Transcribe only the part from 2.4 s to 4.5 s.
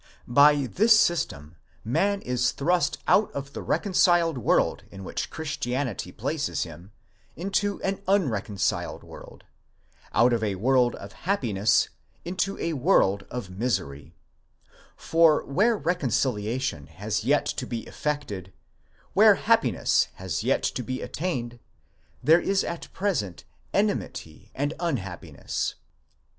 thrust out of the reconciled